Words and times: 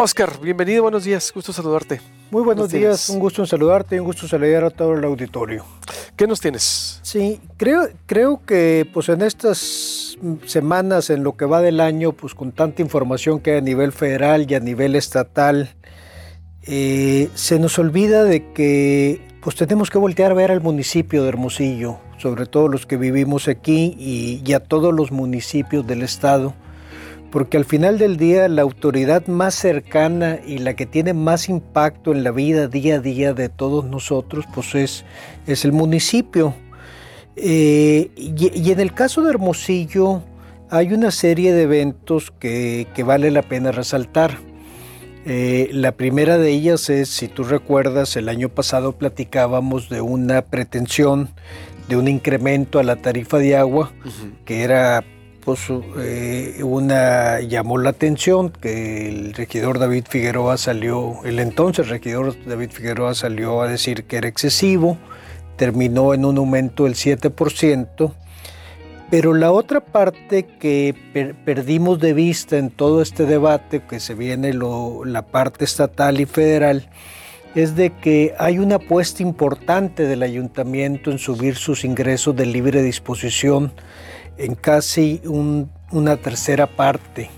Oscar, 0.00 0.38
bienvenido, 0.40 0.82
buenos 0.82 1.02
días, 1.02 1.32
gusto 1.34 1.52
saludarte. 1.52 2.00
Muy 2.30 2.44
buenos 2.44 2.70
días, 2.70 3.08
un 3.08 3.18
gusto 3.18 3.42
en 3.42 3.48
saludarte 3.48 3.96
y 3.96 3.98
un 3.98 4.04
gusto 4.04 4.28
saludar 4.28 4.62
a 4.62 4.70
todo 4.70 4.94
el 4.94 5.02
auditorio. 5.02 5.64
¿Qué 6.14 6.28
nos 6.28 6.40
tienes? 6.40 7.00
Sí, 7.02 7.40
creo, 7.56 7.88
creo 8.06 8.40
que 8.46 8.88
pues 8.94 9.08
en 9.08 9.22
estas 9.22 10.16
semanas, 10.46 11.10
en 11.10 11.24
lo 11.24 11.36
que 11.36 11.46
va 11.46 11.60
del 11.60 11.80
año, 11.80 12.12
pues 12.12 12.36
con 12.36 12.52
tanta 12.52 12.80
información 12.80 13.40
que 13.40 13.50
hay 13.50 13.58
a 13.58 13.60
nivel 13.60 13.90
federal 13.90 14.48
y 14.48 14.54
a 14.54 14.60
nivel 14.60 14.94
estatal, 14.94 15.74
eh, 16.62 17.28
se 17.34 17.58
nos 17.58 17.76
olvida 17.80 18.22
de 18.22 18.52
que 18.52 19.20
pues 19.42 19.56
tenemos 19.56 19.90
que 19.90 19.98
voltear 19.98 20.30
a 20.30 20.34
ver 20.34 20.52
al 20.52 20.60
municipio 20.60 21.24
de 21.24 21.30
Hermosillo, 21.30 21.98
sobre 22.18 22.46
todo 22.46 22.68
los 22.68 22.86
que 22.86 22.98
vivimos 22.98 23.48
aquí 23.48 23.96
y, 23.98 24.42
y 24.48 24.52
a 24.52 24.60
todos 24.60 24.94
los 24.94 25.10
municipios 25.10 25.84
del 25.88 26.02
estado 26.02 26.54
porque 27.30 27.56
al 27.56 27.64
final 27.64 27.98
del 27.98 28.16
día 28.16 28.48
la 28.48 28.62
autoridad 28.62 29.26
más 29.26 29.54
cercana 29.54 30.38
y 30.46 30.58
la 30.58 30.74
que 30.74 30.86
tiene 30.86 31.12
más 31.12 31.48
impacto 31.48 32.12
en 32.12 32.24
la 32.24 32.30
vida 32.30 32.68
día 32.68 32.96
a 32.96 33.00
día 33.00 33.34
de 33.34 33.48
todos 33.48 33.84
nosotros, 33.84 34.46
pues 34.54 34.74
es, 34.74 35.04
es 35.46 35.64
el 35.64 35.72
municipio. 35.72 36.54
Eh, 37.36 38.10
y, 38.16 38.72
en 38.72 38.80
el 38.80 38.92
caso 38.92 39.22
de 39.22 39.30
Hermosillo 39.30 40.22
hay 40.70 40.92
una 40.92 41.12
serie 41.12 41.52
de 41.52 41.62
eventos 41.62 42.32
que, 42.32 42.86
vale 43.04 43.30
la 43.30 43.42
pena 43.42 43.72
resaltar. 43.72 44.38
Eh, 45.24 45.68
la 45.72 45.92
primera 45.92 46.38
de 46.38 46.50
ellas 46.50 46.88
es, 46.90 47.08
si 47.08 47.28
tú 47.28 47.44
recuerdas, 47.44 48.16
el 48.16 48.28
año 48.28 48.48
pasado 48.48 48.92
platicábamos 48.92 49.88
de 49.88 50.00
una 50.00 50.42
pretensión 50.42 51.28
de 51.88 51.96
un 51.96 52.08
incremento 52.08 52.78
a 52.78 52.82
la 52.82 52.96
tarifa 52.96 53.38
de 53.38 53.56
agua, 53.56 53.92
que 54.44 54.62
era 54.62 55.04
eh, 55.98 56.60
una 56.62 57.40
llamó 57.40 57.78
la 57.78 57.90
atención 57.90 58.50
que 58.50 59.08
el 59.08 59.32
regidor 59.32 59.78
David 59.78 60.04
Figueroa 60.08 60.58
salió, 60.58 61.20
el 61.24 61.38
entonces 61.38 61.88
regidor 61.88 62.36
David 62.44 62.70
Figueroa 62.70 63.14
salió 63.14 63.62
a 63.62 63.68
decir 63.68 64.04
que 64.04 64.18
era 64.18 64.28
excesivo, 64.28 64.98
terminó 65.56 66.12
en 66.12 66.26
un 66.26 66.36
aumento 66.36 66.84
del 66.84 66.94
7%, 66.94 68.12
pero 69.10 69.32
la 69.32 69.50
otra 69.50 69.80
parte 69.80 70.44
que 70.44 70.94
perdimos 71.46 71.98
de 71.98 72.12
vista 72.12 72.58
en 72.58 72.68
todo 72.68 73.00
este 73.00 73.24
debate, 73.24 73.80
que 73.88 74.00
se 74.00 74.14
viene 74.14 74.52
la 74.52 75.22
parte 75.22 75.64
estatal 75.64 76.20
y 76.20 76.26
federal, 76.26 76.90
es 77.54 77.74
de 77.74 77.90
que 77.90 78.34
hay 78.38 78.58
una 78.58 78.74
apuesta 78.74 79.22
importante 79.22 80.06
del 80.06 80.22
ayuntamiento 80.22 81.10
en 81.10 81.18
subir 81.18 81.56
sus 81.56 81.84
ingresos 81.84 82.36
de 82.36 82.44
libre 82.44 82.82
disposición 82.82 83.72
en 84.38 84.54
casi 84.54 85.20
una 85.26 86.16
tercera 86.16 86.66
parte. 86.66 87.30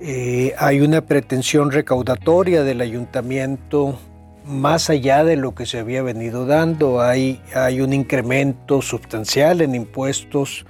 Eh, 0.00 0.54
hay 0.58 0.80
una 0.80 1.00
pretensión 1.00 1.72
recaudatoria 1.72 2.62
del 2.62 2.80
ayuntamiento 2.80 3.98
más 4.44 4.90
allá 4.90 5.24
de 5.24 5.36
lo 5.36 5.54
que 5.54 5.66
se 5.66 5.78
había 5.78 6.02
venido 6.02 6.46
dando. 6.46 7.00
Hay, 7.00 7.40
hay 7.54 7.80
un 7.80 7.92
incremento 7.92 8.82
sustancial 8.82 9.60
en 9.60 9.74
impuestos 9.74 10.66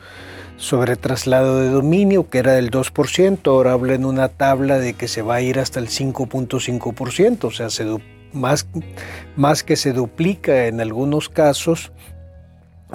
sobre 0.57 0.97
traslado 0.97 1.61
de 1.61 1.69
dominio, 1.69 2.29
que 2.29 2.39
era 2.39 2.53
del 2.53 2.71
2%, 2.71 3.47
ahora 3.47 3.73
habla 3.73 3.95
en 3.95 4.05
una 4.05 4.29
tabla 4.29 4.79
de 4.79 4.95
que 4.95 5.07
se 5.07 5.23
va 5.23 5.37
a 5.37 5.41
ir 5.41 5.61
hasta 5.61 5.79
el 5.79 5.89
5.5%, 5.89 7.45
o 7.45 7.51
sea, 7.53 7.71
se, 7.71 7.87
más, 8.33 8.67
más 9.37 9.63
que 9.63 9.77
se 9.77 9.93
duplica 9.93 10.67
en 10.67 10.81
algunos 10.81 11.29
casos 11.29 11.93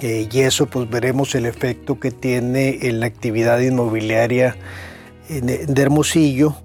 eh, 0.00 0.28
y 0.30 0.40
eso 0.40 0.66
pues 0.66 0.88
veremos 0.90 1.34
el 1.34 1.46
efecto 1.46 2.00
que 2.00 2.10
tiene 2.10 2.78
en 2.82 3.00
la 3.00 3.06
actividad 3.06 3.60
inmobiliaria 3.60 4.56
de 5.28 5.82
Hermosillo. 5.82 6.56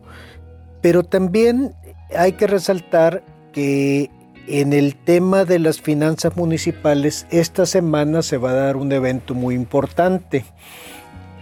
Pero 0.81 1.03
también 1.03 1.73
hay 2.15 2.33
que 2.33 2.47
resaltar 2.47 3.23
que 3.53 4.09
en 4.49 4.73
el 4.73 4.95
tema 4.95 5.45
de 5.45 5.59
las 5.59 5.79
finanzas 5.79 6.35
municipales, 6.35 7.27
esta 7.29 7.65
semana 7.65 8.23
se 8.23 8.37
va 8.37 8.51
a 8.51 8.55
dar 8.55 8.77
un 8.77 8.91
evento 8.91 9.35
muy 9.35 9.53
importante 9.53 10.43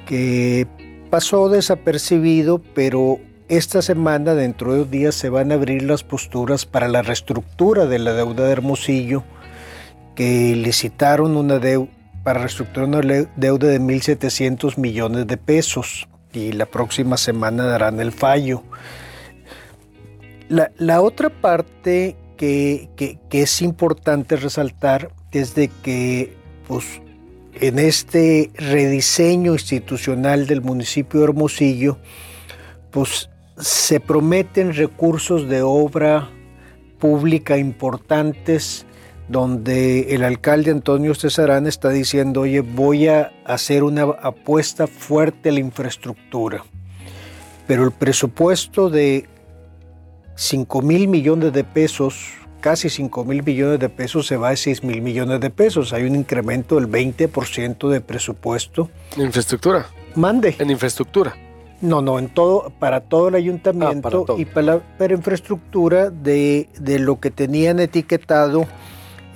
que 0.05 0.67
pasó 1.09 1.49
desapercibido, 1.49 2.61
pero 2.75 3.19
esta 3.47 3.81
semana, 3.81 4.33
dentro 4.33 4.73
de 4.73 4.79
dos 4.79 4.91
días, 4.91 5.15
se 5.15 5.29
van 5.29 5.51
a 5.51 5.55
abrir 5.55 5.83
las 5.83 6.03
posturas 6.03 6.65
para 6.65 6.89
la 6.89 7.01
reestructura 7.01 7.85
de 7.85 7.99
la 7.99 8.11
deuda 8.11 8.45
de 8.45 8.51
Hermosillo 8.51 9.23
que 10.17 10.55
licitaron 10.55 11.37
una 11.37 11.59
deuda 11.59 11.91
para 12.23 12.41
reestructurar 12.41 12.89
una 12.89 13.01
deuda 13.37 13.67
de 13.67 13.79
1.700 13.79 14.77
millones 14.77 15.27
de 15.27 15.37
pesos 15.37 16.09
y 16.33 16.51
la 16.51 16.65
próxima 16.65 17.15
semana 17.15 17.63
darán 17.63 18.01
el 18.01 18.11
fallo. 18.11 18.63
La, 20.49 21.01
otra 21.01 21.29
parte 21.29 22.17
que, 22.35 22.89
es 23.31 23.61
importante 23.61 24.37
resaltar 24.37 25.11
es 25.31 25.55
de 25.55 25.69
que 25.83 26.35
pues, 26.67 26.99
en 27.53 27.77
este 27.79 28.51
rediseño 28.55 29.53
institucional 29.53 30.47
del 30.47 30.61
municipio 30.61 31.19
de 31.19 31.27
Hermosillo, 31.27 31.99
pues 32.91 33.29
se 33.57 33.99
prometen 33.99 34.73
recursos 34.73 35.47
de 35.47 35.61
obra 35.61 36.29
pública 36.99 37.57
importantes 37.57 38.86
donde 39.27 40.15
el 40.15 40.23
alcalde 40.23 40.71
Antonio 40.71 41.13
Cesarán 41.13 41.67
está 41.67 41.89
diciendo, 41.89 42.41
oye, 42.41 42.61
voy 42.61 43.07
a 43.07 43.31
hacer 43.45 43.83
una 43.83 44.03
apuesta 44.03 44.87
fuerte 44.87 45.49
a 45.49 45.51
la 45.51 45.59
infraestructura. 45.59 46.63
Pero 47.67 47.83
el 47.83 47.91
presupuesto 47.91 48.89
de 48.89 49.27
5 50.35 50.81
mil 50.81 51.09
millones 51.09 51.51
de 51.51 51.65
pesos, 51.65 52.29
casi 52.61 52.89
5 52.89 53.25
mil 53.25 53.43
millones 53.43 53.79
de 53.79 53.89
pesos, 53.89 54.27
se 54.27 54.37
va 54.37 54.49
a 54.49 54.55
6 54.55 54.83
mil 54.83 55.01
millones 55.01 55.41
de 55.41 55.49
pesos. 55.49 55.91
Hay 55.91 56.03
un 56.03 56.15
incremento 56.15 56.75
del 56.75 56.89
20% 56.89 57.89
de 57.89 57.99
presupuesto. 57.99 58.89
¿En 59.17 59.23
infraestructura? 59.23 59.87
Mande. 60.15 60.55
En 60.57 60.69
infraestructura. 60.69 61.35
No, 61.81 62.01
no, 62.01 62.17
en 62.17 62.29
todo, 62.29 62.71
para 62.79 63.01
todo 63.01 63.27
el 63.27 63.35
ayuntamiento 63.35 64.25
ah, 64.29 64.33
y 64.35 64.45
para, 64.45 64.81
la, 64.99 65.13
infraestructura 65.13 66.09
de, 66.09 66.69
de 66.79 66.97
lo 66.97 67.19
que 67.19 67.29
tenían 67.29 67.79
etiquetado 67.79 68.65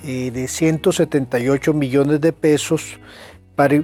eh, 0.04 0.30
de 0.32 0.48
178 0.48 1.72
millones 1.74 2.20
de 2.20 2.32
pesos 2.32 2.98
para, 3.54 3.82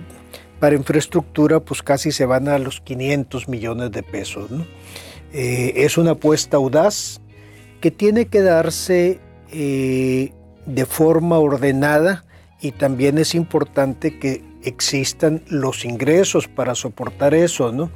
para, 0.58 0.74
infraestructura, 0.74 1.60
pues 1.60 1.82
casi 1.82 2.10
se 2.10 2.26
van 2.26 2.48
a 2.48 2.58
los 2.58 2.80
500 2.80 3.48
millones 3.48 3.92
de 3.92 4.02
pesos. 4.02 4.50
Eh, 5.32 5.74
es 5.76 5.96
una 5.96 6.12
apuesta 6.12 6.56
audaz 6.56 7.20
que 7.80 7.90
tiene 7.90 8.26
que 8.26 8.42
darse 8.42 9.20
eh, 9.52 10.32
de 10.66 10.86
forma 10.86 11.38
ordenada 11.38 12.24
y 12.60 12.72
también 12.72 13.18
es 13.18 13.34
importante 13.34 14.18
que 14.18 14.42
existan 14.64 15.42
los 15.46 15.84
ingresos 15.84 16.48
para 16.48 16.74
soportar 16.74 17.34
eso. 17.34 17.70
¿no? 17.70 17.90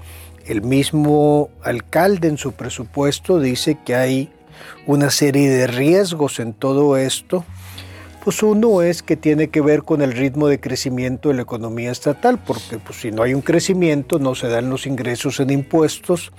El 0.47 0.63
mismo 0.63 1.51
alcalde 1.63 2.29
en 2.29 2.39
su 2.39 2.53
presupuesto 2.53 3.41
dice 3.41 3.79
que 3.85 3.97
hay 3.97 4.31
una 4.87 5.11
serie 5.11 5.51
de 5.51 5.67
riesgos 5.67 6.39
en 6.39 6.53
todo 6.53 6.97
esto 6.97 7.45
pues 8.25 8.43
uno 8.43 8.83
es 8.83 9.03
que 9.03 9.17
tiene 9.17 9.49
que 9.49 9.61
ver 9.61 9.83
con 9.83 10.01
el 10.01 10.13
ritmo 10.13 10.47
de 10.47 10.61
crecimiento 10.61 11.29
de 11.29 11.35
la 11.35 11.43
economía 11.43 11.91
estatal, 11.91 12.39
porque 12.39 12.79
pues, 12.79 13.01
si 13.01 13.11
no 13.11 13.23
hay 13.25 13.35
un 13.35 13.43
crecimiento 13.43 14.21
no 14.21 14.35
se 14.37 14.49
dan 14.49 14.71
los 14.71 14.87
ingresos 14.87 15.41
en 15.41 15.51
impuestos. 15.51 16.33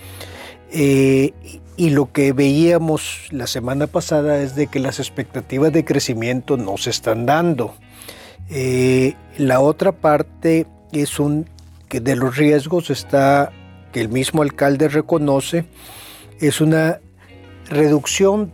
Eh, 0.72 1.34
y 1.76 1.90
lo 1.90 2.12
que 2.12 2.32
veíamos 2.32 3.28
la 3.32 3.48
semana 3.48 3.88
pasada 3.88 4.42
es 4.42 4.56
de 4.56 4.68
que 4.68 4.80
las 4.80 5.00
expectativas 5.00 5.74
de 5.74 5.84
crecimiento 5.84 6.56
no 6.56 6.78
se 6.78 6.90
están 6.90 7.26
dando. 7.26 7.76
Eh, 8.50 9.16
la 9.38 9.60
otra 9.60 9.92
parte 9.92 10.68
es 10.92 11.20
un 11.20 11.50
que 11.90 12.00
de 12.00 12.16
los 12.16 12.38
riesgos 12.38 12.90
está 12.90 13.52
que 13.92 14.02
el 14.02 14.10
mismo 14.10 14.42
alcalde 14.42 14.88
reconoce 14.88 15.66
es 16.40 16.62
una 16.62 17.00
reducción 17.70 18.52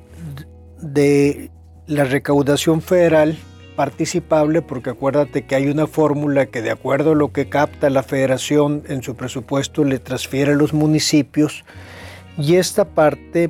de 0.82 1.52
la 1.90 2.04
recaudación 2.04 2.82
federal 2.84 3.36
participable, 3.76 4.62
porque 4.62 4.92
acuérdate 4.92 5.46
que 5.46 5.56
hay 5.56 5.68
una 5.70 5.88
fórmula 5.88 6.46
que 6.46 6.62
de 6.62 6.70
acuerdo 6.70 7.14
a 7.14 7.16
lo 7.16 7.34
que 7.34 7.50
capta 7.50 7.90
la 7.90 8.04
federación 8.04 8.84
en 8.88 9.02
su 9.02 9.16
presupuesto 9.16 9.84
le 9.84 9.98
transfiere 9.98 10.52
a 10.52 10.56
los 10.56 10.74
municipios 10.74 11.66
y 12.38 12.56
esta 12.56 12.86
parte, 12.86 13.50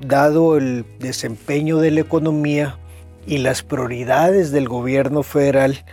dado 0.00 0.56
el 0.56 0.84
desempeño 0.98 1.78
de 1.78 1.92
la 1.92 2.00
economía 2.00 2.76
y 3.24 3.38
las 3.38 3.62
prioridades 3.62 4.50
del 4.50 4.68
gobierno 4.68 5.22
federal, 5.22 5.84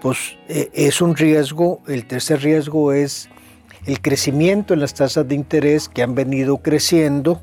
pues 0.00 0.36
eh, 0.48 0.70
es 0.74 1.00
un 1.00 1.16
riesgo. 1.16 1.80
El 1.88 2.06
tercer 2.06 2.40
riesgo 2.42 2.92
es 2.92 3.28
el 3.86 4.00
crecimiento 4.00 4.74
en 4.74 4.80
las 4.80 4.94
tasas 4.94 5.28
de 5.28 5.36
interés 5.36 5.88
que 5.88 6.02
han 6.02 6.14
venido 6.14 6.58
creciendo, 6.58 7.40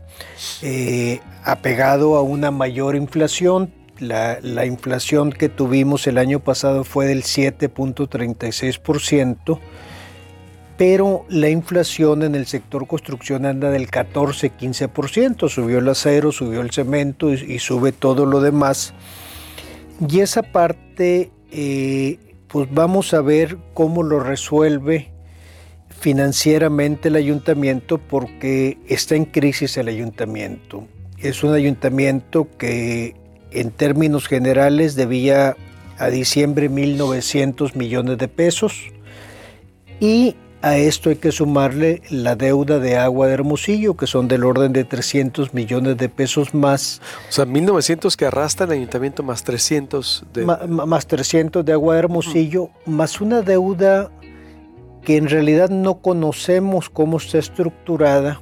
eh, 0.62 1.20
apegado 1.44 2.16
a 2.18 2.22
una 2.22 2.52
mayor 2.52 2.96
inflación. 2.96 3.74
La, 4.00 4.40
la, 4.42 4.66
inflación 4.66 5.32
que 5.32 5.50
tuvimos 5.50 6.08
el 6.08 6.18
año 6.18 6.40
pasado 6.40 6.84
fue 6.84 7.06
del 7.06 7.22
7.36%, 7.24 9.60
pero 10.78 11.26
la 11.30 11.50
inflación 11.50 12.24
en 12.24 12.34
el 12.36 12.48
sector 12.48 12.88
construcción 12.88 13.46
anda 13.46 13.70
del 13.70 13.88
14-15%, 13.90 15.48
subió 15.48 15.78
el 15.78 15.88
acero, 15.88 16.32
subió 16.32 16.62
el 16.62 16.72
cemento 16.72 17.32
y, 17.32 17.60
sube 17.60 17.92
todo 17.92 18.26
lo 18.26 18.42
demás. 18.42 18.96
Y 20.10 20.22
esa 20.22 20.42
parte, 20.42 21.32
eh, 21.52 22.18
pues 22.48 22.68
vamos 22.74 23.14
a 23.14 23.22
ver 23.22 23.60
cómo 23.74 24.02
lo 24.02 24.20
resuelve 24.20 25.13
financieramente 26.04 27.08
el 27.08 27.16
ayuntamiento 27.16 27.98
porque 27.98 28.78
está 28.90 29.16
en 29.16 29.24
crisis 29.24 29.78
el 29.78 29.88
ayuntamiento. 29.88 30.86
Es 31.18 31.46
un 31.46 31.54
ayuntamiento 31.54 32.50
que 32.58 33.16
en 33.52 33.72
términos 33.72 34.28
generales 34.28 34.96
debía 34.96 35.56
a 35.98 36.08
diciembre 36.10 36.70
1.900 36.70 37.76
millones 37.76 38.18
de 38.18 38.28
pesos 38.28 38.92
y 40.02 40.36
a 40.62 40.76
esto 40.76 41.10
hay 41.10 41.16
que 41.16 41.32
sumarle 41.32 42.02
la 42.10 42.36
deuda 42.36 42.80
de 42.80 42.98
agua 42.98 43.28
de 43.28 43.36
Hermosillo, 43.36 43.96
que 43.96 44.06
son 44.06 44.28
del 44.28 44.44
orden 44.44 44.74
de 44.74 44.84
300 44.84 45.54
millones 45.54 45.96
de 45.98 46.10
pesos 46.10 46.54
más. 46.54 47.02
O 47.30 47.32
sea, 47.32 47.46
1.900 47.46 48.14
que 48.18 48.26
arrastra 48.26 48.66
el 48.66 48.74
ayuntamiento 48.74 49.24
más 49.24 49.44
300 49.44 50.26
de... 50.34 50.46
más 50.46 51.08
300 51.08 51.64
de 51.64 51.72
agua 51.72 51.94
de 51.94 52.00
Hermosillo, 52.00 52.70
más 52.86 53.22
una 53.22 53.42
deuda 53.42 54.12
que 55.06 55.18
en 55.18 55.30
realidad 55.30 55.70
no 55.70 55.96
conocemos 55.96 56.90
cómo 56.90 57.18
está 57.18 57.40
estructurada, 57.40 58.42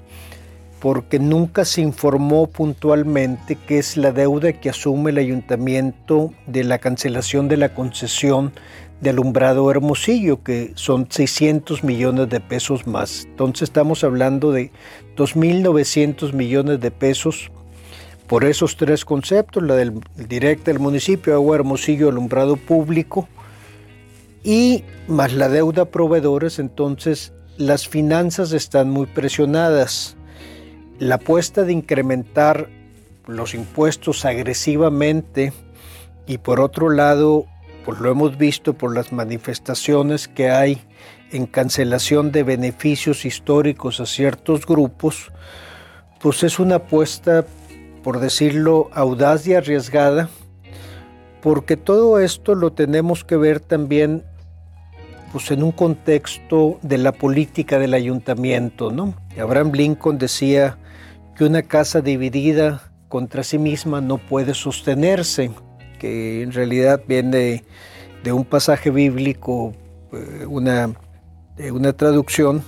porque 0.79 1.19
nunca 1.19 1.63
se 1.63 1.81
informó 1.81 2.47
puntualmente 2.47 3.55
que 3.55 3.77
es 3.77 3.97
la 3.97 4.11
deuda 4.11 4.53
que 4.53 4.69
asume 4.69 5.11
el 5.11 5.19
ayuntamiento 5.19 6.33
de 6.47 6.63
la 6.63 6.79
cancelación 6.79 7.47
de 7.47 7.57
la 7.57 7.73
concesión 7.73 8.51
de 8.99 9.11
alumbrado 9.11 9.69
Hermosillo, 9.69 10.43
que 10.43 10.71
son 10.75 11.07
600 11.09 11.83
millones 11.83 12.29
de 12.29 12.39
pesos 12.39 12.87
más. 12.87 13.25
Entonces 13.25 13.63
estamos 13.63 14.03
hablando 14.03 14.51
de 14.51 14.71
2.900 15.17 16.33
millones 16.33 16.79
de 16.79 16.91
pesos 16.91 17.51
por 18.27 18.45
esos 18.45 18.77
tres 18.77 19.03
conceptos, 19.03 19.61
la 19.61 19.75
del 19.75 19.99
directa 20.15 20.71
del 20.71 20.79
municipio, 20.79 21.33
agua 21.33 21.57
Hermosillo, 21.57 22.09
alumbrado 22.09 22.55
público, 22.55 23.27
y 24.43 24.83
más 25.07 25.33
la 25.33 25.49
deuda 25.49 25.83
a 25.83 25.85
proveedores, 25.85 26.59
entonces 26.59 27.33
las 27.57 27.87
finanzas 27.87 28.53
están 28.53 28.89
muy 28.89 29.05
presionadas. 29.05 30.15
La 30.99 31.15
apuesta 31.15 31.63
de 31.63 31.73
incrementar 31.73 32.69
los 33.27 33.53
impuestos 33.53 34.25
agresivamente 34.25 35.53
y 36.27 36.37
por 36.39 36.59
otro 36.59 36.89
lado 36.89 37.45
pues 37.85 37.99
lo 37.99 38.11
hemos 38.11 38.37
visto 38.37 38.73
por 38.73 38.93
las 38.93 39.11
manifestaciones 39.11 40.27
que 40.27 40.51
hay 40.51 40.81
en 41.31 41.45
cancelación 41.45 42.31
de 42.31 42.43
beneficios 42.43 43.25
históricos 43.25 43.99
a 43.99 44.05
ciertos 44.05 44.65
grupos, 44.65 45.31
pues 46.19 46.43
es 46.43 46.59
una 46.59 46.75
apuesta, 46.75 47.45
por 48.03 48.19
decirlo, 48.19 48.89
audaz 48.93 49.47
y 49.47 49.55
arriesgada, 49.55 50.29
porque 51.41 51.77
todo 51.77 52.19
esto 52.19 52.53
lo 52.53 52.73
tenemos 52.73 53.23
que 53.23 53.37
ver 53.37 53.59
también 53.59 54.23
pues 55.31 55.51
en 55.51 55.63
un 55.63 55.71
contexto 55.71 56.79
de 56.81 56.97
la 56.97 57.11
política 57.11 57.79
del 57.79 57.93
ayuntamiento, 57.93 58.91
¿no? 58.91 59.15
Abraham 59.39 59.71
Lincoln 59.73 60.17
decía 60.17 60.77
que 61.35 61.45
una 61.45 61.61
casa 61.63 62.01
dividida 62.01 62.91
contra 63.07 63.43
sí 63.43 63.57
misma 63.57 64.01
no 64.01 64.17
puede 64.17 64.53
sostenerse 64.53 65.51
que 65.99 66.41
en 66.41 66.51
realidad 66.51 67.03
viene 67.07 67.63
de 68.23 68.31
un 68.33 68.43
pasaje 68.43 68.89
bíblico, 68.89 69.73
eh, 70.11 70.45
una, 70.47 70.91
una 71.71 71.93
traducción, 71.93 72.63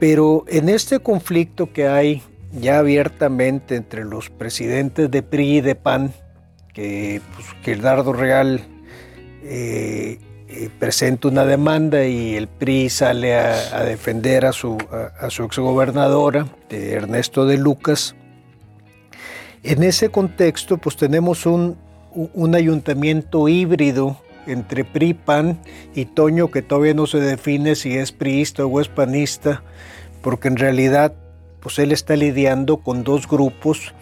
pero 0.00 0.44
en 0.48 0.70
este 0.70 1.00
conflicto 1.00 1.70
que 1.70 1.86
hay 1.86 2.22
ya 2.52 2.78
abiertamente 2.78 3.76
entre 3.76 4.04
los 4.04 4.30
presidentes 4.30 5.10
de 5.10 5.22
PRI 5.22 5.58
y 5.58 5.60
de 5.60 5.74
PAN, 5.74 6.14
que 6.72 7.20
pues, 7.34 7.46
Gildardo 7.62 8.14
Real 8.14 8.62
eh, 9.42 10.18
eh, 10.48 10.70
presenta 10.78 11.28
una 11.28 11.44
demanda 11.44 12.06
y 12.06 12.34
el 12.34 12.48
PRI 12.48 12.88
sale 12.88 13.36
a, 13.36 13.84
defender 13.84 14.46
a 14.46 14.52
su, 14.52 14.78
a, 14.90 15.26
a 15.26 15.30
su 15.30 15.44
exgobernadora, 15.44 16.46
Ernesto 16.70 17.46
de 17.46 17.58
Lucas. 17.58 18.14
En 19.62 19.82
ese 19.82 20.08
contexto, 20.08 20.78
pues 20.78 20.96
tenemos 20.96 21.44
un, 21.44 21.76
un 22.12 22.54
ayuntamiento 22.54 23.48
híbrido 23.48 24.16
entre 24.46 24.84
PRI, 24.84 25.14
PAN 25.14 25.60
y 25.94 26.06
Toño, 26.06 26.50
que 26.50 26.62
todavía 26.62 26.94
no 26.94 27.06
se 27.06 27.20
define 27.20 27.74
si 27.74 27.96
es 27.96 28.12
priista 28.12 28.64
o 28.64 28.80
es 28.80 28.88
panista, 28.88 29.62
porque 30.22 30.48
en 30.48 30.56
realidad 30.56 31.12
pues 31.60 31.78
él 31.78 31.92
está 31.92 32.16
lidiando 32.16 32.78
con 32.78 33.04
dos 33.04 33.28
grupos 33.28 33.94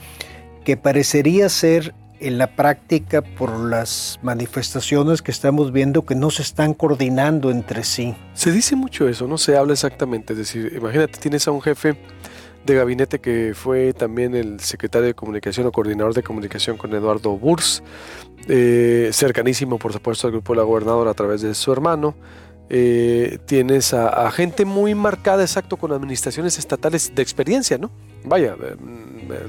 que 0.65 0.77
parecería 0.77 1.49
ser 1.49 1.95
en 2.21 2.39
la 2.39 2.55
práctica 2.57 3.23
por 3.23 3.51
las 3.59 4.19
manifestaciones 4.23 5.23
que 5.23 5.31
estamos 5.31 5.73
viendo 5.73 6.05
que 6.05 6.15
no 6.15 6.31
se 6.31 6.43
están 6.43 6.75
coordinando 6.75 7.51
entre 7.51 7.85
sí. 7.85 8.15
Se 8.35 8.53
dice 8.53 8.77
mucho 8.77 9.09
eso, 9.09 9.27
no 9.27 9.39
se 9.39 9.57
habla 9.57 9.73
exactamente, 9.73 10.33
es 10.33 10.39
decir, 10.39 10.73
imagínate, 10.77 11.19
tienes 11.19 11.47
a 11.49 11.51
un 11.51 11.63
jefe 11.63 11.97
de 12.65 12.75
gabinete 12.75 13.21
que 13.21 13.53
fue 13.55 13.93
también 13.93 14.35
el 14.35 14.61
secretario 14.61 15.07
de 15.07 15.15
comunicación 15.15 15.67
o 15.67 15.73
coordinador 15.73 16.15
de 16.15 16.23
comunicación 16.23 16.77
con 16.77 16.93
Eduardo 16.93 17.37
Burs, 17.37 17.83
eh, 18.49 19.11
cercanísimo 19.13 19.79
por 19.79 19.93
supuesto 19.93 20.27
al 20.27 20.33
grupo 20.33 20.53
de 20.53 20.59
la 20.59 20.63
gobernadora 20.65 21.13
a 21.13 21.15
través 21.15 21.43
de 21.43 21.55
su 21.55 21.73
hermano. 21.73 22.15
Eh, 22.69 23.39
tienes 23.47 23.95
a, 23.95 24.29
gente 24.33 24.65
muy 24.65 24.97
marcada, 24.97 25.43
exacto, 25.43 25.77
con 25.77 25.93
administraciones 25.93 26.59
estatales 26.59 27.15
de 27.15 27.23
experiencia, 27.23 27.79
¿no? 27.79 27.93
Vaya, 28.25 28.57
eh, 28.61 28.77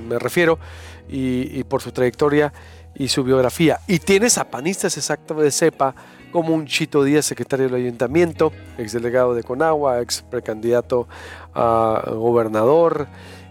me, 0.08 0.20
refiero, 0.20 0.60
y, 1.10 1.64
por 1.66 1.82
su 1.82 1.92
trayectoria 1.92 2.54
y 2.96 3.08
su 3.08 3.24
biografía. 3.24 3.80
Y 3.88 4.00
tienes 4.00 4.38
a 4.38 4.50
panistas, 4.50 4.98
exacto, 4.98 5.36
de 5.36 5.52
cepa, 5.52 5.96
como 6.32 6.54
un 6.54 6.66
Chito 6.66 7.04
Díaz, 7.04 7.26
secretario 7.26 7.68
del 7.68 7.76
ayuntamiento, 7.76 8.52
exdelegado 8.78 9.34
de 9.34 9.44
Conagua, 9.44 10.02
ex 10.02 10.22
precandidato 10.22 11.08
a 11.54 12.04
gobernador, 12.14 13.08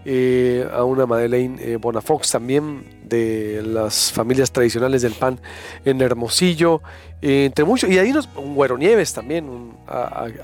eh, 0.09 0.65
a 0.71 0.85
una 0.85 1.05
Madeleine 1.05 1.61
eh, 1.61 1.75
Bonafox 1.75 2.31
también 2.31 2.85
de 3.03 3.61
las 3.61 4.09
familias 4.13 4.53
tradicionales 4.53 5.01
del 5.01 5.11
PAN 5.11 5.37
en 5.83 5.99
Hermosillo, 5.99 6.81
eh, 7.21 7.43
entre 7.43 7.65
muchos, 7.65 7.89
y 7.89 7.99
ahí 7.99 8.13
nos, 8.13 8.29
un 8.37 8.55
Güero 8.55 8.77
Nieves 8.77 9.13
también, 9.13 9.49
un 9.49 9.75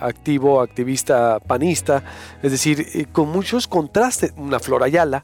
activo, 0.01 0.59
activista 0.59 1.39
panista, 1.39 2.03
es 2.41 2.51
decir, 2.51 3.07
con 3.13 3.29
muchos 3.29 3.69
contrastes, 3.69 4.33
una 4.35 4.59
Flor 4.59 4.83
Ayala, 4.83 5.23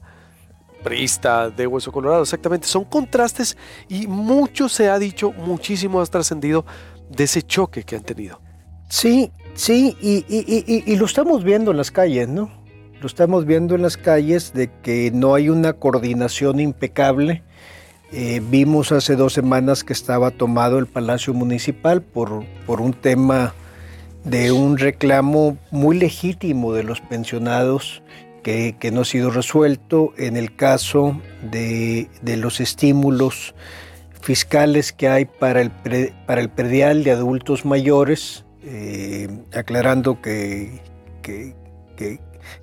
priista 0.83 1.49
de 1.49 1.67
Hueso 1.67 1.91
Colorado, 1.91 2.23
exactamente, 2.23 2.67
son 2.67 2.85
contrastes 2.85 3.57
y 3.87 4.07
mucho 4.07 4.69
se 4.69 4.89
ha 4.89 4.97
dicho, 4.99 5.31
muchísimo 5.31 6.01
ha 6.01 6.05
trascendido 6.05 6.65
de 7.09 7.23
ese 7.25 7.41
choque 7.41 7.83
que 7.83 7.95
han 7.95 8.03
tenido. 8.03 8.41
Sí, 8.89 9.31
sí, 9.53 9.95
y, 10.01 10.95
lo 10.95 11.05
estamos 11.05 11.43
viendo 11.43 11.71
en 11.71 11.77
las 11.77 11.91
calles, 11.91 12.27
¿no? 12.27 12.51
Lo 12.99 13.07
estamos 13.07 13.45
viendo 13.45 13.75
en 13.75 13.83
las 13.83 13.97
calles 13.97 14.53
de 14.53 14.71
que 14.81 15.11
no 15.13 15.35
hay 15.35 15.49
una 15.49 15.73
coordinación 15.73 16.59
impecable. 16.59 17.43
Eh, 18.11 18.41
vimos 18.43 18.91
hace 18.91 19.15
dos 19.15 19.33
semanas 19.33 19.83
que 19.83 19.93
estaba 19.93 20.31
tomado 20.31 20.79
el 20.79 20.87
Palacio 20.87 21.33
Municipal 21.33 22.01
por, 22.01 22.43
por 22.65 22.81
un 22.81 22.93
tema 22.93 23.53
de 24.23 24.51
un 24.51 24.77
reclamo 24.77 25.57
muy 25.71 25.97
legítimo 25.97 26.73
de 26.73 26.83
los 26.83 26.99
pensionados 26.99 28.01
que, 28.79 28.91
no 28.91 29.01
ha 29.01 29.05
sido 29.05 29.29
resuelto 29.29 30.13
en 30.17 30.35
el 30.35 30.55
caso 30.55 31.21
de, 31.51 32.09
de 32.21 32.37
los 32.37 32.59
estímulos 32.59 33.53
fiscales 34.21 34.91
que 34.91 35.07
hay 35.07 35.25
para 35.25 35.61
el, 35.61 35.71
para 36.25 36.41
el 36.41 36.49
predial 36.49 37.03
de 37.03 37.11
adultos 37.11 37.65
mayores, 37.65 38.45
eh, 38.63 39.29
aclarando 39.53 40.21
que, 40.21 40.81
que, 41.21 41.53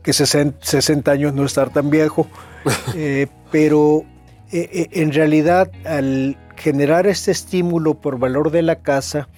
que, 0.03 0.13
60, 0.13 1.11
años 1.11 1.35
no 1.35 1.45
estar 1.45 1.73
tan 1.73 1.91
viejo, 1.91 2.27
eh, 2.95 3.29
pero 3.53 4.05
eh, 4.51 4.89
en 4.93 5.13
realidad 5.13 5.71
al 5.85 6.37
generar 6.57 7.07
este 7.07 7.31
estímulo 7.31 7.95
por 7.95 8.19
valor 8.19 8.51
de 8.51 8.63
la 8.63 8.83
casa, 8.83 9.29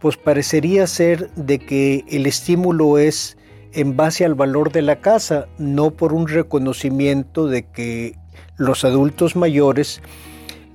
pues 0.00 0.16
parecería 0.18 0.86
ser 0.86 1.30
de 1.30 1.58
que 1.58 2.04
el 2.10 2.26
estímulo 2.26 2.98
es 2.98 3.38
en 3.74 3.96
base 3.96 4.24
al 4.24 4.34
valor 4.34 4.72
de 4.72 4.82
la 4.82 5.00
casa, 5.00 5.46
no 5.58 5.90
por 5.90 6.12
un 6.12 6.28
reconocimiento 6.28 7.46
de 7.48 7.64
que 7.64 8.16
los 8.56 8.84
adultos 8.84 9.34
mayores 9.36 10.00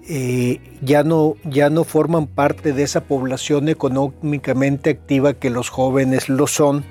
eh, 0.07 0.59
ya, 0.81 1.03
no, 1.03 1.35
ya 1.45 1.69
no 1.69 1.83
forman 1.83 2.27
parte 2.27 2.73
de 2.73 2.83
esa 2.83 3.01
población 3.01 3.69
económicamente 3.69 4.89
activa 4.89 5.33
que 5.33 5.49
los 5.49 5.69
jóvenes 5.69 6.29
lo 6.29 6.47
son. 6.47 6.83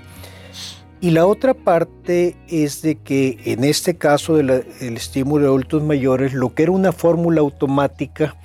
Y 1.01 1.11
la 1.11 1.27
otra 1.27 1.55
parte 1.55 2.37
es 2.49 2.83
de 2.83 2.97
que 2.97 3.39
en 3.45 3.63
este 3.63 3.97
caso 3.97 4.37
del 4.37 4.51
estímulo 4.81 5.43
de 5.43 5.49
adultos 5.49 5.83
mayores, 5.83 6.33
lo 6.33 6.55
que 6.55 6.65
era 6.65 6.73
una 6.73 6.93
fórmula 6.93 7.41
automática, 7.41 8.37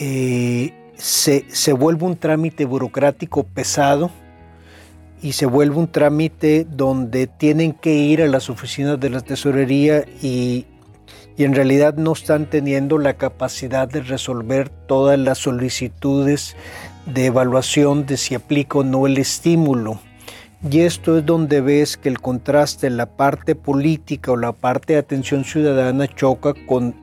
eh, 0.00 0.72
se, 0.96 1.44
se 1.48 1.72
vuelve 1.72 2.06
un 2.06 2.16
trámite 2.16 2.64
burocrático 2.64 3.44
pesado 3.44 4.10
y 5.22 5.32
se 5.32 5.46
vuelve 5.46 5.76
un 5.76 5.88
trámite 5.88 6.66
donde 6.68 7.26
tienen 7.26 7.72
que 7.72 7.94
ir 7.94 8.22
a 8.22 8.26
las 8.26 8.50
oficinas 8.50 8.98
de 8.98 9.10
la 9.10 9.20
tesorería 9.20 10.04
y, 10.22 10.66
y 11.36 11.44
en 11.44 11.54
realidad 11.54 11.94
no 11.94 12.12
están 12.12 12.48
teniendo 12.48 12.98
la 12.98 13.14
capacidad 13.14 13.88
de 13.88 14.00
resolver 14.00 14.68
todas 14.68 15.18
las 15.18 15.38
solicitudes 15.38 16.56
de 17.06 17.26
evaluación 17.26 18.06
de 18.06 18.16
si 18.16 18.34
aplica 18.34 18.78
o 18.78 18.84
no 18.84 19.06
el 19.06 19.18
estímulo. 19.18 20.00
Y 20.68 20.80
esto 20.80 21.16
es 21.16 21.24
donde 21.24 21.62
ves 21.62 21.96
que 21.96 22.10
el 22.10 22.20
contraste 22.20 22.90
la 22.90 23.06
parte 23.06 23.54
política 23.54 24.32
o 24.32 24.36
la 24.36 24.52
parte 24.52 24.92
de 24.92 24.98
atención 24.98 25.44
ciudadana 25.44 26.06
choca 26.06 26.52
con 26.66 26.94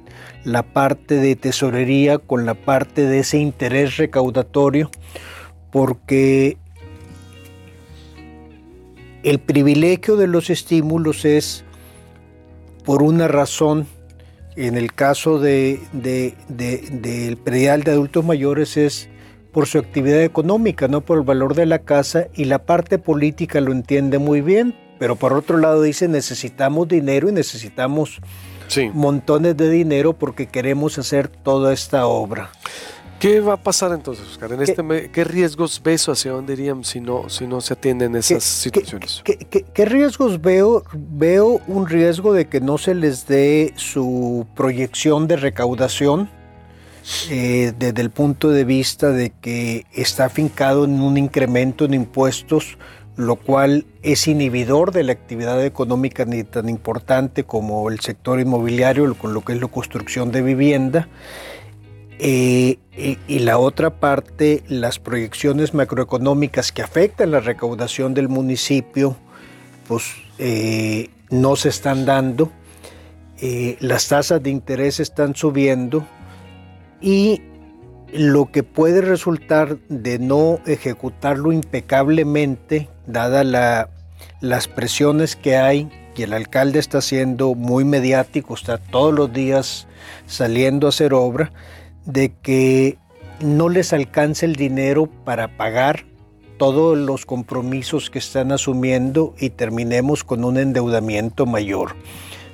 la 0.44 0.62
parte 0.62 1.16
de 1.16 1.36
tesorería, 1.36 2.20
con 2.20 2.46
la 2.46 2.54
parte 2.54 3.08
de 3.08 3.20
ese 3.20 3.40
interés 3.40 3.98
recaudatorio, 3.98 4.92
porque 5.72 6.58
el 9.24 9.40
privilegio 9.40 10.16
de 10.16 10.28
los 10.28 10.50
estímulos 10.50 11.26
es 11.26 11.64
por 12.86 13.04
una 13.04 13.28
razón, 13.28 13.88
en 14.56 14.78
el 14.78 14.94
caso 14.94 15.40
de, 15.40 15.80
del 15.92 17.38
predial 17.38 17.84
de 17.84 17.92
adultos 17.92 18.24
mayores 18.24 18.78
es 18.78 19.10
por 19.52 19.68
su 19.68 19.80
actividad 19.80 20.22
económica, 20.24 20.88
no 20.88 21.02
por 21.02 21.18
el 21.18 21.24
valor 21.24 21.56
de 21.56 21.66
la 21.66 21.80
casa, 21.80 22.28
y 22.34 22.46
la 22.46 22.60
parte 22.60 23.00
política 23.00 23.60
lo 23.60 23.72
entiende 23.72 24.20
muy 24.20 24.42
bien, 24.42 24.76
pero 25.00 25.16
por 25.16 25.34
otro 25.34 25.58
lado 25.58 25.82
dice 25.82 26.08
necesitamos 26.08 26.88
dinero 26.88 27.30
y 27.30 27.32
necesitamos 27.32 28.20
montones 28.94 29.56
de 29.58 29.70
dinero 29.70 30.14
porque 30.14 30.48
queremos 30.48 30.98
hacer 30.98 31.28
toda 31.28 31.74
esta 31.74 32.08
obra. 32.08 32.52
¿Qué 33.20 33.40
va 33.40 33.54
a 33.54 33.58
pasar 33.58 33.92
entonces, 33.94 34.28
Oscar? 34.28 34.52
¿En 34.52 34.60
¿Qué, 34.60 34.72
este, 34.72 35.12
¿Qué 35.12 35.24
riesgos 35.24 35.82
ves 35.84 36.08
hacia 36.08 36.32
dónde 36.32 36.54
irían 36.54 36.84
si 36.84 37.02
no, 37.02 37.30
si 37.30 37.48
no 37.48 37.62
se 37.62 37.74
atienden 37.74 38.16
esas 38.16 38.44
situaciones? 38.44 39.24
¿qué, 39.24 39.86
riesgos 39.86 40.40
veo? 40.40 40.84
Veo 40.94 41.60
un 41.68 41.88
riesgo 41.88 42.34
de 42.34 42.48
que 42.48 42.62
no 42.62 42.78
se 42.78 42.94
les 42.94 43.26
dé 43.26 43.74
su 43.76 44.46
proyección 44.56 45.28
de 45.28 45.38
recaudación 45.38 46.30
eh, 47.32 47.74
desde 47.80 48.02
el 48.02 48.12
punto 48.12 48.50
de 48.50 48.66
vista 48.66 49.12
de 49.12 49.32
que 49.32 49.86
está 49.94 50.26
afincado 50.26 50.86
en 50.86 51.02
un 51.02 51.18
incremento 51.18 51.86
en 51.86 51.96
impuestos, 51.96 52.78
lo 53.16 53.36
cual 53.38 53.86
es 54.04 54.28
inhibidor 54.28 54.92
de 54.92 55.04
la 55.04 55.14
actividad 55.14 55.66
económica 55.66 56.26
ni 56.26 56.44
tan 56.44 56.70
importante 56.70 57.46
como 57.46 57.90
el 57.90 58.00
sector 58.00 58.40
inmobiliario, 58.40 59.12
con 59.16 59.34
lo 59.34 59.42
que 59.42 59.54
es 59.54 59.62
la 59.62 59.68
construcción 59.68 60.32
de 60.32 60.44
vivienda. 60.44 61.08
Eh, 62.20 62.80
y, 63.28 63.40
la 63.40 63.60
otra 63.60 64.00
parte, 64.00 64.64
las 64.68 65.00
proyecciones 65.00 65.74
macroeconómicas 65.74 66.72
que 66.72 66.82
afectan 66.82 67.32
la 67.32 67.40
recaudación 67.40 68.14
del 68.14 68.28
municipio, 68.28 69.16
pues 69.88 70.04
eh, 70.40 71.10
no 71.30 71.56
se 71.56 71.70
están 71.70 72.06
dando. 72.06 72.52
las 73.80 74.08
tasas 74.08 74.42
de 74.42 74.50
interés 74.50 75.00
están 75.00 75.36
subiendo 75.36 76.08
y 77.02 77.42
lo 78.12 78.52
que 78.52 78.64
puede 78.64 79.02
resultar 79.02 79.78
de 79.90 80.18
no 80.18 80.60
ejecutarlo 80.66 81.52
impecablemente, 81.52 82.90
dada 83.06 83.44
las 84.42 84.68
presiones 84.68 85.36
que 85.36 85.58
hay, 85.58 85.90
y 86.18 86.24
el 86.24 86.34
alcalde 86.34 86.80
está 86.80 87.00
siendo 87.02 87.54
muy 87.54 87.86
mediático, 87.86 88.56
está 88.56 88.80
todos 88.80 89.14
los 89.14 89.32
días 89.32 89.88
saliendo 90.26 90.88
a 90.88 90.90
hacer 90.90 91.14
obra, 91.14 91.52
de 92.08 92.34
que 92.42 92.98
no 93.42 93.70
les 93.70 93.94
alcance 93.94 94.46
el 94.46 94.56
dinero 94.56 95.08
para 95.24 95.58
pagar 95.58 96.06
todos 96.58 96.98
los 96.98 97.26
compromisos 97.26 98.10
que 98.10 98.18
están 98.18 98.52
asumiendo 98.52 99.36
y 99.38 99.52
terminemos 99.52 100.24
con 100.24 100.44
un 100.44 100.58
endeudamiento 100.58 101.46
mayor. 101.46 101.96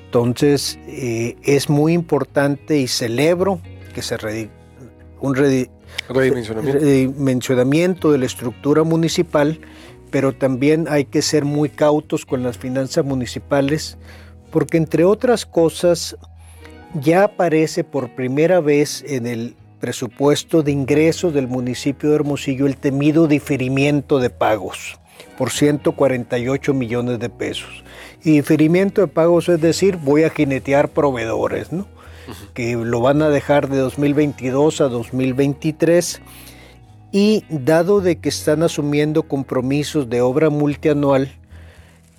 Entonces 0.06 0.78
eh, 0.88 1.38
es 1.44 1.70
muy 1.70 1.94
importante 1.94 2.80
y 2.80 2.88
celebro 2.88 3.62
que 3.96 4.02
se 4.02 4.18
un 5.22 5.36
redimensionamiento. 5.36 8.12
de 8.12 8.18
la 8.18 8.26
estructura 8.26 8.84
municipal, 8.84 9.60
pero 10.12 10.34
también 10.34 10.88
hay 10.90 11.06
que 11.06 11.22
ser 11.22 11.46
muy 11.46 11.70
cautos 11.70 12.26
con 12.26 12.44
las 12.44 12.58
finanzas 12.58 13.06
municipales, 13.06 13.98
porque 14.52 14.76
entre 14.78 15.06
otras 15.06 15.46
cosas 15.46 16.18
ya 16.94 17.26
aparece 17.26 17.84
por 17.84 18.10
primera 18.10 18.60
vez 18.60 19.04
en 19.08 19.28
el 19.28 19.56
presupuesto 19.80 20.64
de 20.64 20.72
ingresos 20.72 21.34
del 21.34 21.48
municipio 21.48 22.10
de 22.10 22.16
Hermosillo 22.16 22.68
el 22.68 22.78
temido 22.78 23.28
diferimiento 23.28 24.20
de 24.20 24.30
pagos 24.30 25.00
por 25.38 25.50
148 25.52 26.74
millones 26.74 27.20
de 27.20 27.30
pesos. 27.30 27.84
Y 28.24 28.32
diferimiento 28.32 29.02
de 29.02 29.08
pagos 29.08 29.50
es 29.50 29.60
decir, 29.60 29.98
voy 29.98 30.24
a 30.24 30.30
jinetear 30.30 30.90
proveedores, 30.90 31.72
¿no? 31.72 31.88
que 32.54 32.76
lo 32.76 33.02
van 33.02 33.22
a 33.22 33.30
dejar 33.30 33.68
de 33.70 33.78
2022 33.78 34.82
a 34.82 34.88
2023 34.88 36.22
y 37.12 37.44
dado 37.50 38.02
de 38.02 38.18
que 38.18 38.30
están 38.30 38.64
asumiendo 38.64 39.24
compromisos 39.24 40.10
de 40.10 40.22
obra 40.22 40.50
multianual 40.50 41.32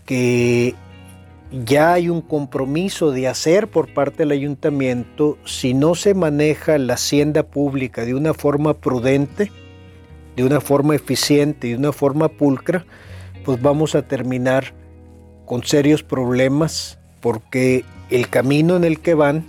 que 0.04 0.74
ya 1.62 1.92
hay 1.92 2.08
un 2.08 2.20
compromiso 2.20 3.12
de 3.12 3.28
hacer 3.28 3.68
por 3.68 3.92
parte 3.92 4.18
del 4.18 4.32
ayuntamiento, 4.32 5.38
si 5.44 5.74
no 5.74 5.94
se 5.94 6.14
maneja 6.14 6.78
la 6.78 6.94
hacienda 6.94 7.44
pública 7.44 8.04
de 8.04 8.14
una 8.14 8.34
forma 8.34 8.74
prudente, 8.74 9.52
de 10.36 10.44
una 10.44 10.60
forma 10.60 10.96
eficiente 10.96 11.68
y 11.68 11.70
de 11.70 11.76
una 11.76 11.92
forma 11.92 12.28
pulcra, 12.28 12.84
pues 13.44 13.62
vamos 13.62 13.94
a 13.94 14.02
terminar 14.02 14.74
con 15.46 15.62
serios 15.64 16.02
problemas 16.02 16.98
porque 17.20 17.84
el 18.10 18.28
camino 18.28 18.76
en 18.76 18.84
el 18.84 19.00
que 19.00 19.14
van 19.14 19.44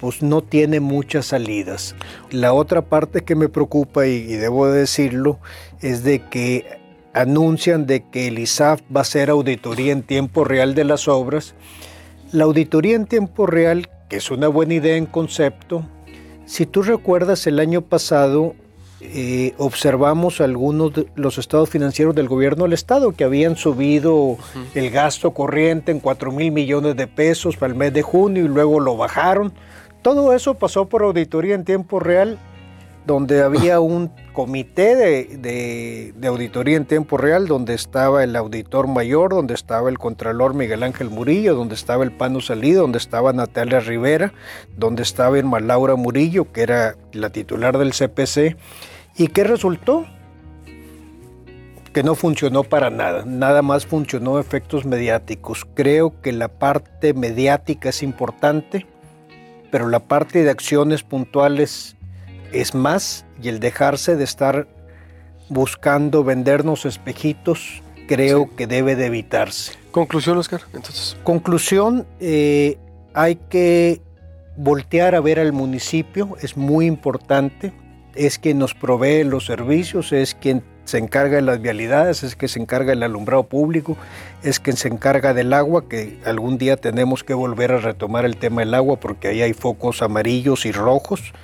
pues 0.00 0.22
no 0.22 0.42
tiene 0.42 0.80
muchas 0.80 1.26
salidas. 1.26 1.94
La 2.30 2.52
otra 2.52 2.82
parte 2.82 3.22
que 3.22 3.34
me 3.34 3.48
preocupa, 3.48 4.06
y, 4.06 4.24
debo 4.26 4.68
decirlo, 4.68 5.40
es 5.80 6.04
de 6.04 6.20
que 6.20 6.77
anuncian 7.20 7.86
de 7.86 8.04
que 8.04 8.28
el 8.28 8.38
ISAF 8.38 8.80
va 8.94 9.00
a 9.00 9.02
hacer 9.02 9.28
auditoría 9.28 9.92
en 9.92 10.02
tiempo 10.02 10.44
real 10.44 10.74
de 10.74 10.84
las 10.84 11.08
obras. 11.08 11.54
La 12.30 12.44
auditoría 12.44 12.94
en 12.94 13.06
tiempo 13.06 13.46
real, 13.46 13.88
que 14.08 14.16
es 14.16 14.30
una 14.30 14.46
buena 14.46 14.74
idea 14.74 14.96
en 14.96 15.06
concepto, 15.06 15.84
si 16.46 16.64
tú 16.64 16.82
recuerdas 16.82 17.46
el 17.46 17.58
año 17.58 17.82
pasado 17.82 18.54
eh, 19.00 19.54
observamos 19.58 20.40
algunos 20.40 20.92
de 20.92 21.06
los 21.14 21.38
estados 21.38 21.68
financieros 21.68 22.14
del 22.14 22.28
gobierno 22.28 22.64
del 22.64 22.72
estado 22.72 23.12
que 23.12 23.24
habían 23.24 23.56
subido 23.56 24.38
el 24.74 24.90
gasto 24.90 25.32
corriente 25.32 25.92
en 25.92 26.00
4 26.00 26.32
mil 26.32 26.50
millones 26.50 26.96
de 26.96 27.06
pesos 27.06 27.56
para 27.56 27.72
el 27.72 27.78
mes 27.78 27.92
de 27.92 28.02
junio 28.02 28.44
y 28.44 28.48
luego 28.48 28.80
lo 28.80 28.96
bajaron. 28.96 29.52
Todo 30.02 30.34
eso 30.34 30.54
pasó 30.54 30.88
por 30.88 31.02
auditoría 31.02 31.54
en 31.54 31.64
tiempo 31.64 32.00
real, 32.00 32.38
donde 33.08 33.42
había 33.42 33.80
un 33.80 34.12
comité 34.34 34.94
de, 34.94 36.28
auditoría 36.28 36.76
en 36.76 36.84
tiempo 36.84 37.16
real, 37.16 37.46
donde 37.46 37.72
estaba 37.72 38.22
el 38.22 38.36
auditor 38.36 38.86
mayor, 38.86 39.30
donde 39.30 39.54
estaba 39.54 39.88
el 39.88 39.98
contralor 39.98 40.52
Miguel 40.52 40.82
Ángel 40.82 41.08
Murillo, 41.08 41.54
donde 41.54 41.74
estaba 41.74 42.04
el 42.04 42.12
Pano 42.12 42.42
Salido, 42.42 42.82
donde 42.82 42.98
estaba 42.98 43.32
Natalia 43.32 43.80
Rivera, 43.80 44.34
donde 44.76 45.04
estaba 45.04 45.38
Irma 45.38 45.58
Laura 45.58 45.96
Murillo, 45.96 46.52
que 46.52 46.60
era 46.60 46.96
la 47.12 47.30
titular 47.30 47.78
del 47.78 47.92
CPC. 47.92 48.58
¿Y 49.16 49.28
qué 49.28 49.42
resultó? 49.42 50.04
que 51.94 52.02
no 52.02 52.14
funcionó 52.14 52.64
para 52.64 52.90
nada, 52.90 53.24
nada 53.24 53.62
más 53.62 53.86
funcionó 53.86 54.38
efectos 54.38 54.84
mediáticos. 54.84 55.66
Creo 55.74 56.20
que 56.20 56.32
la 56.32 56.48
parte 56.48 57.14
mediática 57.14 57.88
es 57.88 58.02
importante, 58.02 58.86
pero 59.72 59.88
la 59.88 59.98
parte 59.98 60.44
de 60.44 60.50
acciones 60.50 61.02
puntuales 61.02 61.96
es 62.52 62.74
más 62.74 63.24
y 63.42 63.48
el 63.48 63.60
dejarse 63.60 64.16
de 64.16 64.24
estar 64.24 64.68
buscando 65.48 66.24
vendernos 66.24 66.84
espejitos 66.84 67.82
creo 68.06 68.54
que 68.56 68.66
debe 68.66 68.96
de 68.96 69.06
evitarse. 69.06 69.72
Conclusión, 69.90 70.38
Oscar, 70.38 70.62
entonces. 70.72 71.16
Conclusión, 71.24 72.06
eh, 72.20 72.78
hay 73.14 73.36
que 73.36 74.00
voltear 74.56 75.14
a 75.14 75.20
ver 75.20 75.38
al 75.38 75.52
municipio, 75.52 76.36
es 76.40 76.56
muy 76.56 76.86
importante, 76.86 77.72
es 78.14 78.38
quien 78.38 78.58
nos 78.58 78.74
provee 78.74 79.24
los 79.24 79.46
servicios, 79.46 80.12
es 80.12 80.34
quien 80.34 80.64
se 80.84 80.98
encarga 80.98 81.36
de 81.36 81.42
las 81.42 81.60
vialidades, 81.60 82.22
es 82.22 82.34
que 82.34 82.48
se 82.48 82.58
encarga 82.58 82.90
del 82.90 83.02
alumbrado 83.02 83.44
público, 83.44 83.96
es 84.42 84.58
quien 84.58 84.76
se 84.76 84.88
encarga 84.88 85.34
del 85.34 85.52
agua, 85.52 85.86
que 85.86 86.18
algún 86.24 86.56
día 86.56 86.76
tenemos 86.76 87.22
que 87.22 87.34
volver 87.34 87.72
a 87.72 87.78
retomar 87.78 88.24
el 88.24 88.38
tema 88.38 88.62
del 88.62 88.72
agua 88.72 88.98
porque 88.98 89.28
ahí 89.28 89.42
hay 89.42 89.52
focos 89.52 90.00
amarillos 90.00 90.64
y 90.64 90.72
rojos. 90.72 91.34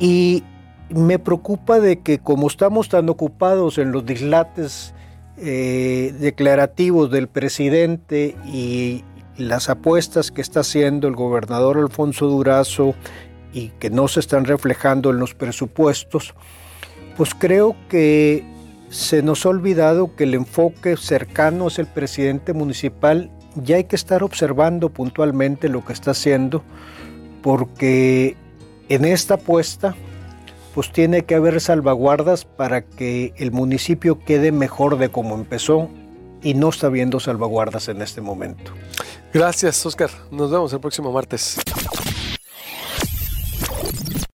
Y 0.00 0.42
me 0.88 1.18
preocupa 1.18 1.78
de 1.78 2.00
que 2.00 2.18
como 2.18 2.48
estamos 2.48 2.88
tan 2.88 3.08
ocupados 3.08 3.78
en 3.78 3.92
los 3.92 4.04
dislates 4.04 4.94
eh, 5.36 6.14
declarativos 6.18 7.10
del 7.10 7.28
presidente 7.28 8.36
y 8.46 9.04
las 9.36 9.70
apuestas 9.70 10.30
que 10.30 10.42
está 10.42 10.60
haciendo 10.60 11.08
el 11.08 11.14
gobernador 11.14 11.78
Alfonso 11.78 12.26
Durazo 12.26 12.94
y 13.52 13.68
que 13.78 13.90
no 13.90 14.08
se 14.08 14.20
están 14.20 14.44
reflejando 14.44 15.10
en 15.10 15.18
los 15.18 15.34
presupuestos, 15.34 16.34
pues 17.16 17.34
creo 17.34 17.76
que 17.88 18.44
se 18.90 19.22
nos 19.22 19.46
ha 19.46 19.50
olvidado 19.50 20.14
que 20.16 20.24
el 20.24 20.34
enfoque 20.34 20.96
cercano 20.96 21.68
es 21.68 21.78
el 21.78 21.86
presidente 21.86 22.52
municipal 22.52 23.30
y 23.64 23.72
hay 23.72 23.84
que 23.84 23.96
estar 23.96 24.22
observando 24.22 24.90
puntualmente 24.90 25.68
lo 25.68 25.84
que 25.84 25.92
está 25.92 26.10
haciendo 26.10 26.62
porque 27.42 28.36
en 28.90 29.04
esta 29.06 29.34
apuesta 29.34 29.94
pues 30.74 30.92
tiene 30.92 31.24
que 31.24 31.34
haber 31.34 31.60
salvaguardas 31.60 32.44
para 32.44 32.82
que 32.82 33.32
el 33.36 33.50
municipio 33.50 34.20
quede 34.20 34.52
mejor 34.52 34.98
de 34.98 35.08
como 35.08 35.34
empezó 35.34 35.88
y 36.42 36.54
no 36.54 36.68
está 36.68 36.88
viendo 36.88 37.18
salvaguardas 37.20 37.88
en 37.88 38.02
este 38.02 38.20
momento. 38.20 38.72
Gracias, 39.32 39.84
Oscar. 39.84 40.10
Nos 40.30 40.50
vemos 40.50 40.72
el 40.72 40.80
próximo 40.80 41.12
martes. 41.12 41.58